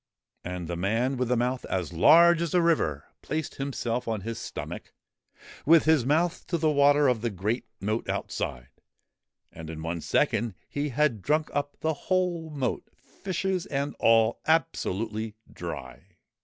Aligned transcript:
'And 0.43 0.67
the 0.67 0.75
man 0.75 1.15
with 1.15 1.27
the 1.27 1.37
mouth 1.37 1.63
as 1.65 1.93
large 1.93 2.41
as 2.41 2.55
a 2.55 2.61
river 2.63 3.05
placed 3.21 3.57
himself 3.57 4.07
on 4.07 4.21
his 4.21 4.39
stomach, 4.39 4.93
with 5.63 5.85
his 5.85 6.07
mouth 6.07 6.47
to 6.47 6.57
the 6.57 6.71
water 6.71 7.07
of 7.07 7.21
the 7.21 7.29
great 7.29 7.65
moat 7.79 8.09
outside, 8.09 8.69
and 9.51 9.69
in 9.69 9.83
one 9.83 10.01
second 10.01 10.55
he 10.67 10.89
had 10.89 11.21
drunk 11.21 11.51
up 11.53 11.77
the 11.81 11.93
whole 12.09 12.49
moat, 12.49 12.89
fishes 12.97 13.67
and 13.67 13.93
all, 13.99 14.39
absolutely 14.47 15.35
dry. 15.53 16.01